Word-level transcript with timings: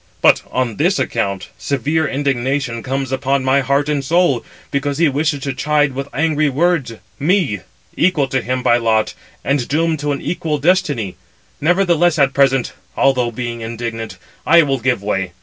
But 0.19 0.41
on 0.49 0.77
this 0.77 0.97
account 0.97 1.49
severe 1.59 2.07
indignation 2.07 2.81
comes 2.81 3.11
upon 3.11 3.43
my 3.45 3.59
heart 3.61 3.87
and 3.87 4.03
soul, 4.03 4.43
because 4.71 4.97
he 4.97 5.07
wishes 5.07 5.41
to 5.43 5.53
chide 5.53 5.93
with 5.93 6.07
angry 6.11 6.49
words 6.49 6.93
me, 7.19 7.59
equal 7.95 8.27
to 8.29 8.41
him 8.41 8.63
by 8.63 8.77
lot, 8.77 9.13
and 9.45 9.67
doomed 9.67 9.99
to 9.99 10.11
an 10.11 10.19
equal 10.19 10.57
destiny. 10.57 11.17
Nevertheless, 11.61 12.17
at 12.17 12.33
present, 12.33 12.73
although 12.97 13.29
being 13.29 13.61
indignant, 13.61 14.17
I 14.43 14.63
will 14.63 14.79
give 14.79 15.03
way. 15.03 15.33